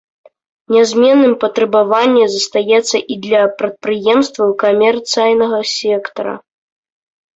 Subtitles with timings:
[0.75, 6.33] Нязменным патрабаванне застаецца і для прадпрыемстваў камерцыйнага сектара.